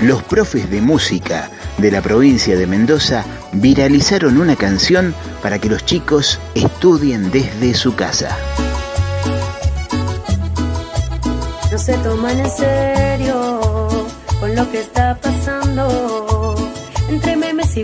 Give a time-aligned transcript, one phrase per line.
[0.00, 5.84] Los profes de música de la provincia de Mendoza viralizaron una canción para que los
[5.84, 8.36] chicos estudien desde su casa.
[11.70, 14.06] No se toman en serio
[14.40, 16.17] con lo que está pasando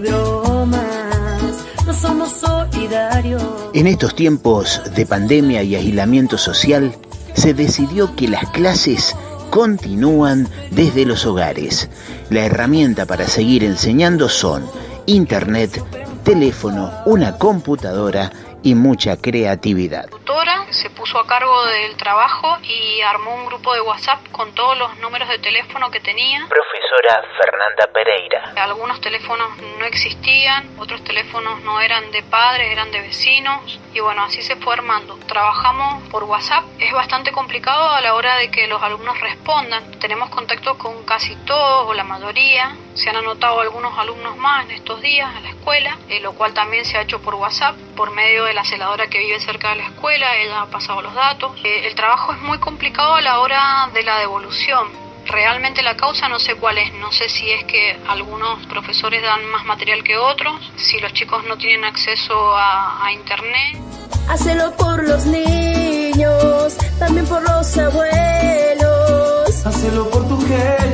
[0.00, 1.54] bromas.
[1.86, 3.42] No somos solidarios.
[3.72, 6.94] En estos tiempos de pandemia y aislamiento social,
[7.34, 9.14] se decidió que las clases
[9.50, 11.88] continúan desde los hogares.
[12.30, 14.64] La herramienta para seguir enseñando son
[15.06, 15.82] internet,
[16.24, 18.32] teléfono, una computadora
[18.64, 20.08] y mucha creatividad.
[20.08, 24.76] Tutora se puso a cargo del trabajo y armó un grupo de WhatsApp con todos
[24.78, 26.46] los números de teléfono que tenía.
[26.48, 28.52] Profesora Fernanda Pereira.
[28.56, 34.24] Algunos teléfonos no existían, otros teléfonos no eran de padres, eran de vecinos y bueno,
[34.24, 35.18] así se fue armando.
[35.28, 39.90] Trabajamos por WhatsApp, es bastante complicado a la hora de que los alumnos respondan.
[40.00, 42.74] Tenemos contacto con casi todos o la mayoría.
[42.94, 46.54] Se han anotado algunos alumnos más en estos días a la escuela, eh, lo cual
[46.54, 49.76] también se ha hecho por WhatsApp por medio de la celadora que vive cerca de
[49.76, 51.52] la escuela, ella ha pasado los datos.
[51.64, 54.88] Eh, el trabajo es muy complicado a la hora de la devolución.
[55.26, 59.44] Realmente la causa no sé cuál es, no sé si es que algunos profesores dan
[59.46, 63.78] más material que otros, si los chicos no tienen acceso a, a internet.
[64.28, 69.66] Hacelo por los niños, también por los abuelos.
[69.66, 70.93] Hacelo por tu gente,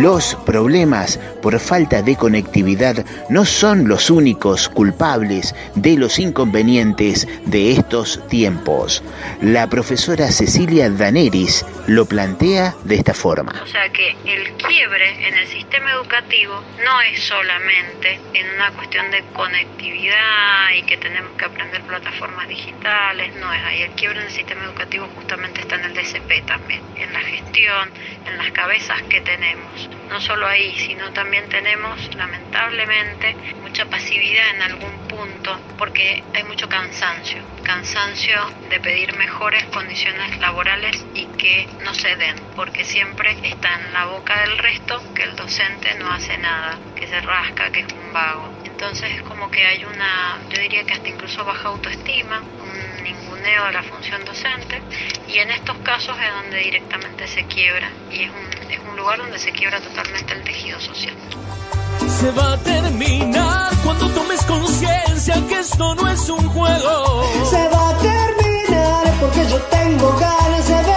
[0.00, 7.70] Los problemas por falta de conectividad no son los únicos culpables de los inconvenientes de
[7.70, 9.04] estos tiempos.
[9.40, 13.52] La profesora Cecilia Daneris lo plantea de esta forma.
[13.62, 19.10] O sea que el quiebre en el sistema educativo no es solamente en una cuestión
[19.12, 23.82] de conectividad y que tenemos que aprender plataformas digitales, no es ahí.
[23.82, 27.90] El quiebre en el sistema educativo justamente está en el DCP también, en la gestión,
[28.26, 29.83] en las cabezas que tenemos.
[30.08, 36.68] No solo ahí, sino también tenemos, lamentablemente, mucha pasividad en algún punto porque hay mucho
[36.68, 37.42] cansancio.
[37.62, 38.38] Cansancio
[38.70, 44.06] de pedir mejores condiciones laborales y que no se den, porque siempre está en la
[44.06, 48.12] boca del resto que el docente no hace nada, que se rasca, que es un
[48.12, 48.52] vago.
[48.64, 52.42] Entonces es como que hay una, yo diría que hasta incluso baja autoestima,
[53.44, 54.80] ninguneo de la función docente
[55.28, 59.18] y en estos casos es donde directamente se quiebra y es un, es un lugar
[59.18, 61.14] donde se quiebra totalmente el tejido social.
[62.08, 67.24] Se va a terminar cuando tomes conciencia que esto no es un juego.
[67.50, 70.93] Se va a terminar porque yo tengo ganas de nuevo.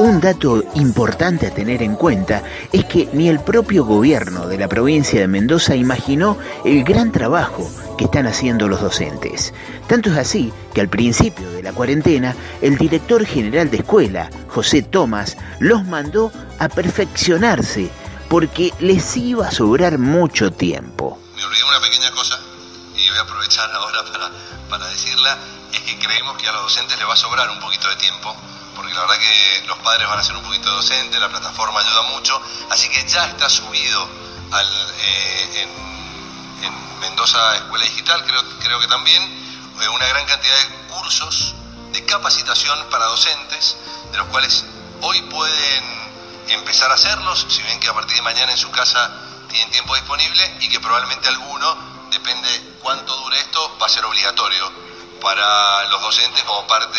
[0.00, 4.66] Un dato importante a tener en cuenta es que ni el propio gobierno de la
[4.66, 9.52] provincia de Mendoza imaginó el gran trabajo que están haciendo los docentes.
[9.88, 14.80] Tanto es así que al principio de la cuarentena, el director general de escuela, José
[14.80, 17.90] Tomás, los mandó a perfeccionarse
[18.30, 21.20] porque les iba a sobrar mucho tiempo.
[21.36, 22.40] Me olvidé una pequeña cosa
[22.96, 24.30] y voy a aprovechar ahora para,
[24.70, 25.36] para decirla,
[25.74, 28.34] es que creemos que a los docentes les va a sobrar un poquito de tiempo,
[28.80, 32.00] porque la verdad que los padres van a ser un poquito docentes, la plataforma ayuda
[32.14, 34.08] mucho, así que ya está subido
[34.52, 39.22] al, eh, en, en Mendoza Escuela Digital, creo, creo que también,
[39.82, 41.54] eh, una gran cantidad de cursos
[41.92, 43.76] de capacitación para docentes,
[44.12, 44.64] de los cuales
[45.02, 45.84] hoy pueden
[46.48, 49.10] empezar a hacerlos, si ven que a partir de mañana en su casa
[49.50, 54.72] tienen tiempo disponible y que probablemente alguno, depende cuánto dure esto, va a ser obligatorio
[55.20, 56.98] para los docentes como parte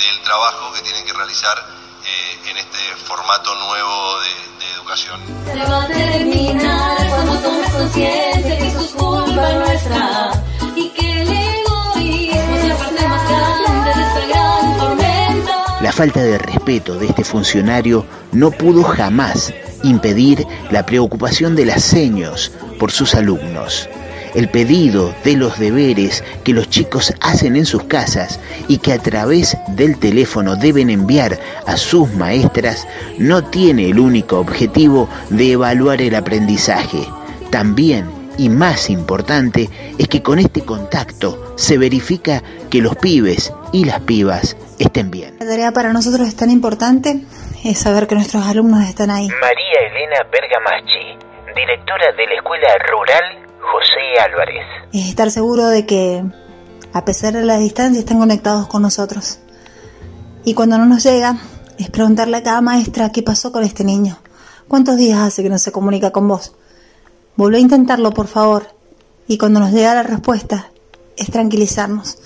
[0.00, 1.56] del trabajo que tienen que realizar
[2.04, 5.20] eh, en este formato nuevo de, de educación.
[5.44, 10.30] Se va a terminar cuando tomes conciencia que es culpa nuestra
[10.74, 15.82] y que el egoísmo es la parte más grande de esta gran tormenta.
[15.82, 19.52] La falta de respeto de este funcionario no pudo jamás
[19.82, 23.88] impedir la preocupación de las seños por sus alumnos.
[24.34, 28.98] El pedido de los deberes que los chicos hacen en sus casas y que a
[28.98, 32.86] través del teléfono deben enviar a sus maestras
[33.18, 37.06] no tiene el único objetivo de evaluar el aprendizaje.
[37.50, 39.68] También, y más importante,
[39.98, 45.36] es que con este contacto se verifica que los pibes y las pibas estén bien.
[45.40, 47.20] La tarea para nosotros es tan importante
[47.64, 49.28] es saber que nuestros alumnos están ahí.
[49.28, 51.18] María Elena Bergamaschi,
[51.54, 53.39] directora de la Escuela Rural
[53.70, 54.66] José Álvarez.
[54.92, 56.24] Es estar seguro de que,
[56.92, 59.38] a pesar de la distancia, están conectados con nosotros.
[60.44, 61.36] Y cuando no nos llega,
[61.78, 64.18] es preguntarle a cada maestra qué pasó con este niño.
[64.68, 66.54] ¿Cuántos días hace que no se comunica con vos?
[67.36, 68.66] Volvé a intentarlo, por favor.
[69.28, 70.70] Y cuando nos llega la respuesta,
[71.16, 72.18] es tranquilizarnos,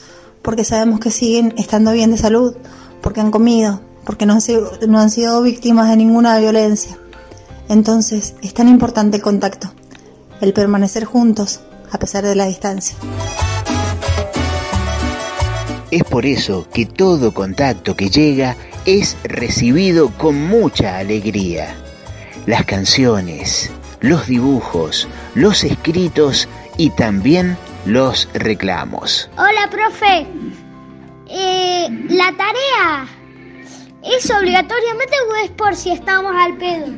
[0.43, 2.56] porque sabemos que siguen estando bien de salud,
[3.02, 6.97] porque han comido, porque no han sido, no han sido víctimas de ninguna violencia.
[7.69, 9.73] Entonces, es tan importante el contacto,
[10.44, 11.61] el permanecer juntos
[11.91, 12.96] a pesar de la distancia.
[15.91, 21.75] Es por eso que todo contacto que llega es recibido con mucha alegría.
[22.46, 23.70] Las canciones,
[24.00, 27.56] los dibujos, los escritos y también
[27.87, 29.31] los reclamos.
[29.38, 30.26] Hola, profe.
[31.26, 33.08] Eh, la tarea
[34.05, 36.88] ¿Es obligatoriamente o es por si estamos al pedo?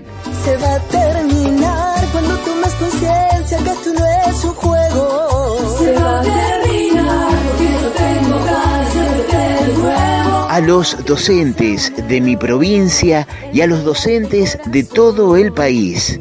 [0.45, 1.86] Se va a terminar
[2.17, 5.77] cuando tomes conciencia que esto no es un juego.
[5.79, 10.47] Se va a terminar porque yo tengo ganas de.
[10.49, 16.19] A los docentes de mi provincia y a los docentes de todo el país,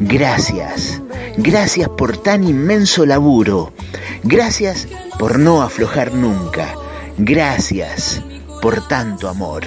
[0.00, 1.00] gracias.
[1.38, 3.72] Gracias por tan inmenso laburo.
[4.24, 4.86] Gracias
[5.18, 6.74] por no aflojar nunca.
[7.16, 8.20] Gracias
[8.60, 9.64] por tanto amor.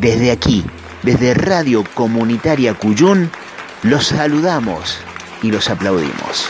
[0.00, 0.64] Desde aquí,
[1.02, 3.30] desde Radio Comunitaria Cuyún,
[3.82, 4.98] los saludamos
[5.42, 6.48] y los aplaudimos.